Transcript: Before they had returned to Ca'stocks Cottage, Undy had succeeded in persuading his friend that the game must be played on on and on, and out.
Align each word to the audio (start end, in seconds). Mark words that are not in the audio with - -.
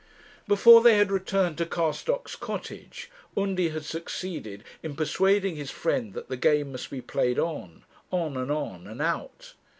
Before 0.47 0.81
they 0.81 0.97
had 0.97 1.11
returned 1.11 1.59
to 1.59 1.65
Ca'stocks 1.67 2.35
Cottage, 2.35 3.11
Undy 3.37 3.69
had 3.69 3.85
succeeded 3.85 4.63
in 4.81 4.95
persuading 4.95 5.57
his 5.57 5.69
friend 5.69 6.15
that 6.15 6.27
the 6.27 6.37
game 6.37 6.71
must 6.71 6.89
be 6.89 7.01
played 7.01 7.37
on 7.37 7.85
on 8.09 8.35
and 8.35 8.51
on, 8.51 8.87
and 8.87 8.99
out. 8.99 9.53